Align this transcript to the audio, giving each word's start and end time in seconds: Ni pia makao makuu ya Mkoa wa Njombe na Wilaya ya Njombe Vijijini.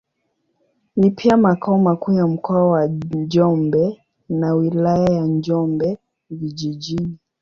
Ni 0.95 1.11
pia 1.11 1.37
makao 1.37 1.77
makuu 1.79 2.13
ya 2.13 2.27
Mkoa 2.27 2.67
wa 2.67 2.87
Njombe 2.87 4.01
na 4.29 4.53
Wilaya 4.53 5.09
ya 5.09 5.25
Njombe 5.25 5.97
Vijijini. 6.29 7.17